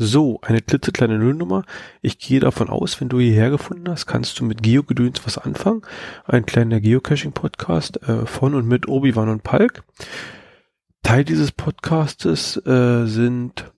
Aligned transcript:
So, 0.00 0.38
eine 0.42 0.62
klitzekleine 0.62 1.18
Nullnummer. 1.18 1.64
Ich 2.02 2.20
gehe 2.20 2.38
davon 2.38 2.68
aus, 2.68 3.00
wenn 3.00 3.08
du 3.08 3.18
hierher 3.18 3.50
gefunden 3.50 3.88
hast, 3.88 4.06
kannst 4.06 4.38
du 4.38 4.44
mit 4.44 4.62
Geogedöns 4.62 5.26
was 5.26 5.38
anfangen. 5.38 5.82
Ein 6.24 6.46
kleiner 6.46 6.80
Geocaching-Podcast 6.80 8.04
äh, 8.04 8.24
von 8.24 8.54
und 8.54 8.68
mit 8.68 8.86
Obi-Wan 8.86 9.28
und 9.28 9.42
Palk. 9.42 9.82
Teil 11.02 11.24
dieses 11.24 11.50
Podcastes 11.50 12.64
äh, 12.64 13.06
sind 13.06 13.72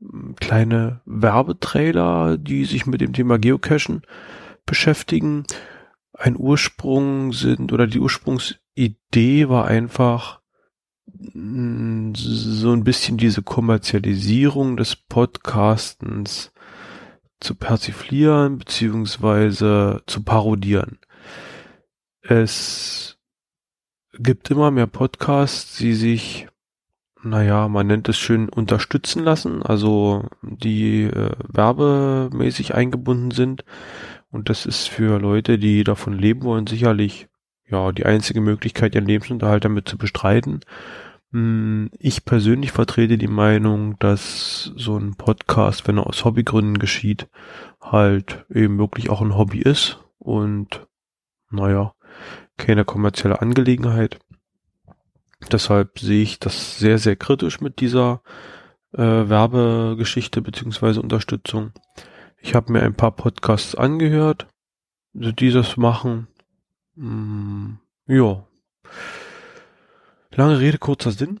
hm, 0.00 0.36
kleine 0.36 1.00
Werbetrailer, 1.06 2.38
die 2.38 2.64
sich 2.64 2.86
mit 2.86 3.00
dem 3.00 3.12
Thema 3.12 3.40
Geocachen 3.40 4.02
beschäftigen. 4.64 5.42
Ein 6.12 6.36
Ursprung 6.38 7.32
sind 7.32 7.72
oder 7.72 7.88
die 7.88 7.98
Ursprungsidee 7.98 9.48
war 9.48 9.64
einfach 9.64 10.41
so 12.14 12.72
ein 12.72 12.84
bisschen 12.84 13.16
diese 13.16 13.42
Kommerzialisierung 13.42 14.76
des 14.76 14.96
Podcastens 14.96 16.52
zu 17.40 17.54
persiflieren 17.54 18.58
beziehungsweise 18.58 20.02
zu 20.06 20.22
parodieren. 20.22 20.98
Es 22.22 23.18
gibt 24.18 24.50
immer 24.50 24.70
mehr 24.70 24.86
Podcasts, 24.86 25.76
die 25.78 25.94
sich, 25.94 26.48
naja, 27.22 27.68
man 27.68 27.86
nennt 27.86 28.08
es 28.08 28.18
schön 28.18 28.48
unterstützen 28.48 29.24
lassen, 29.24 29.62
also 29.62 30.28
die 30.42 31.04
äh, 31.04 31.32
werbemäßig 31.48 32.74
eingebunden 32.74 33.32
sind. 33.32 33.64
Und 34.30 34.48
das 34.48 34.66
ist 34.66 34.88
für 34.88 35.18
Leute, 35.18 35.58
die 35.58 35.84
davon 35.84 36.18
leben 36.18 36.42
wollen, 36.42 36.66
sicherlich 36.66 37.28
ja 37.68 37.90
die 37.92 38.06
einzige 38.06 38.40
Möglichkeit, 38.40 38.94
ihren 38.94 39.06
Lebensunterhalt 39.06 39.64
damit 39.64 39.88
zu 39.88 39.98
bestreiten. 39.98 40.60
Hm, 41.32 41.90
ich 41.98 42.24
persönlich 42.24 42.72
vertrete 42.72 43.18
die 43.18 43.28
Meinung, 43.28 43.98
dass 43.98 44.72
so 44.76 44.96
ein 44.96 45.14
Podcast, 45.14 45.88
wenn 45.88 45.98
er 45.98 46.06
aus 46.06 46.24
Hobbygründen 46.24 46.78
geschieht, 46.78 47.28
halt 47.80 48.44
eben 48.50 48.78
wirklich 48.78 49.10
auch 49.10 49.22
ein 49.22 49.36
Hobby 49.36 49.60
ist 49.60 49.98
und 50.18 50.86
naja, 51.50 51.94
keine 52.56 52.84
kommerzielle 52.84 53.40
Angelegenheit. 53.40 54.18
Deshalb 55.50 55.98
sehe 55.98 56.22
ich 56.22 56.38
das 56.38 56.78
sehr, 56.78 56.98
sehr 56.98 57.16
kritisch 57.16 57.60
mit 57.60 57.80
dieser 57.80 58.22
äh, 58.92 58.98
Werbegeschichte 59.00 60.42
beziehungsweise 60.42 61.00
Unterstützung. 61.00 61.72
Ich 62.40 62.54
habe 62.54 62.72
mir 62.72 62.82
ein 62.82 62.94
paar 62.94 63.12
Podcasts 63.12 63.74
angehört, 63.74 64.46
die 65.14 65.50
das 65.50 65.76
machen. 65.76 66.28
Mm, 66.94 67.74
ja. 68.06 68.44
Lange 70.34 70.60
Rede, 70.60 70.78
kurzer 70.78 71.10
Sinn. 71.10 71.40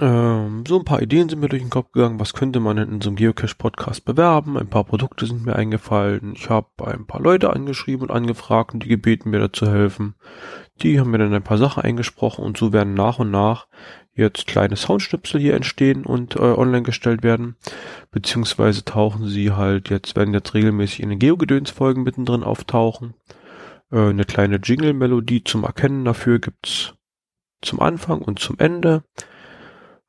Ähm, 0.00 0.64
so 0.66 0.78
ein 0.78 0.84
paar 0.84 1.02
Ideen 1.02 1.28
sind 1.28 1.40
mir 1.40 1.48
durch 1.48 1.62
den 1.62 1.70
Kopf 1.70 1.92
gegangen. 1.92 2.18
Was 2.18 2.32
könnte 2.32 2.58
man 2.58 2.76
denn 2.76 2.90
in 2.90 3.00
so 3.00 3.10
einem 3.10 3.16
Geocache-Podcast 3.16 4.04
bewerben? 4.04 4.56
Ein 4.56 4.68
paar 4.68 4.84
Produkte 4.84 5.26
sind 5.26 5.44
mir 5.44 5.54
eingefallen. 5.54 6.32
Ich 6.34 6.50
habe 6.50 6.68
ein 6.86 7.06
paar 7.06 7.20
Leute 7.20 7.50
angeschrieben 7.52 8.08
und 8.08 8.10
angefragt 8.10 8.74
und 8.74 8.82
die 8.82 8.88
gebeten, 8.88 9.30
mir 9.30 9.38
dazu 9.38 9.66
helfen. 9.66 10.14
Die 10.82 10.98
haben 10.98 11.10
mir 11.10 11.18
dann 11.18 11.34
ein 11.34 11.42
paar 11.42 11.58
Sachen 11.58 11.82
eingesprochen 11.82 12.44
und 12.44 12.56
so 12.56 12.72
werden 12.72 12.94
nach 12.94 13.18
und 13.18 13.30
nach 13.30 13.68
jetzt 14.12 14.46
kleine 14.46 14.76
Soundschnipsel 14.76 15.40
hier 15.40 15.54
entstehen 15.54 16.04
und 16.04 16.34
äh, 16.34 16.40
online 16.40 16.82
gestellt 16.82 17.22
werden. 17.22 17.56
Beziehungsweise 18.10 18.84
tauchen 18.84 19.28
sie 19.28 19.52
halt 19.52 19.88
jetzt, 19.88 20.16
werden 20.16 20.34
jetzt 20.34 20.54
regelmäßig 20.54 21.00
in 21.00 21.10
den 21.10 21.18
Geogedöns-Folgen 21.18 22.02
mittendrin 22.02 22.42
auftauchen. 22.42 23.14
Äh, 23.92 24.08
eine 24.08 24.24
kleine 24.24 24.56
Jingle-Melodie 24.56 25.44
zum 25.44 25.62
Erkennen 25.64 26.04
dafür 26.04 26.38
gibt's 26.40 26.94
zum 27.62 27.80
Anfang 27.80 28.22
und 28.22 28.38
zum 28.38 28.58
Ende. 28.58 29.04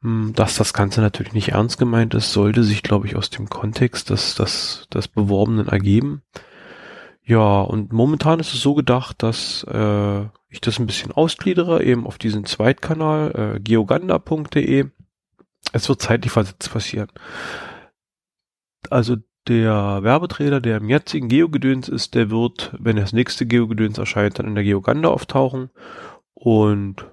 Hm, 0.02 0.34
dass 0.36 0.56
das 0.56 0.74
Ganze 0.74 1.02
natürlich 1.02 1.34
nicht 1.34 1.50
ernst 1.50 1.78
gemeint 1.78 2.14
ist, 2.14 2.32
sollte 2.32 2.64
sich, 2.64 2.84
glaube 2.84 3.08
ich, 3.08 3.16
aus 3.16 3.30
dem 3.30 3.50
Kontext 3.50 4.10
des, 4.10 4.36
des, 4.36 4.88
des 4.94 5.08
Beworbenen 5.08 5.68
ergeben. 5.68 6.24
Ja, 7.24 7.62
und 7.62 7.94
momentan 7.94 8.40
ist 8.40 8.54
es 8.54 8.62
so 8.62 8.74
gedacht, 8.74 9.22
dass 9.22 9.64
äh, 9.64 10.22
ich 10.50 10.60
das 10.60 10.80
ein 10.80 10.88
bisschen 10.88 11.12
ausgliedere, 11.12 11.84
eben 11.84 12.08
auf 12.08 12.18
diesen 12.18 12.46
Zweitkanal, 12.46 13.56
äh, 13.56 13.60
geoganda.de. 13.60 14.86
Es 15.72 15.88
wird 15.88 16.02
zeitlich 16.02 16.32
versetzt 16.32 16.72
passieren. 16.72 17.10
Also 18.90 19.18
der 19.48 20.04
Werbeträger, 20.04 20.60
der 20.60 20.78
im 20.78 20.90
jetzigen 20.90 21.30
Geogedöns 21.30 21.90
ist, 21.90 22.16
der 22.16 22.32
wird, 22.32 22.76
wenn 22.80 22.96
das 22.96 23.14
nächste 23.14 23.46
Geogedöns 23.46 23.98
erscheint, 23.98 24.40
dann 24.40 24.48
in 24.48 24.56
der 24.56 24.64
Geoganda 24.64 25.10
auftauchen. 25.10 25.70
Und 26.34 27.06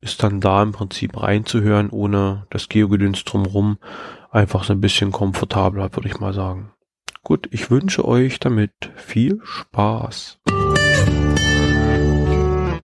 ist 0.00 0.22
dann 0.22 0.40
da 0.40 0.62
im 0.62 0.72
Prinzip 0.72 1.20
reinzuhören, 1.20 1.90
ohne 1.90 2.46
das 2.50 2.68
Geogedöns 2.68 3.24
drumrum, 3.24 3.78
einfach 4.30 4.64
so 4.64 4.72
ein 4.72 4.80
bisschen 4.80 5.12
komfortabler, 5.12 5.94
würde 5.94 6.08
ich 6.08 6.20
mal 6.20 6.32
sagen. 6.32 6.72
Gut, 7.22 7.48
ich 7.50 7.70
wünsche 7.70 8.06
euch 8.06 8.40
damit 8.40 8.72
viel 8.96 9.40
Spaß. 9.44 10.38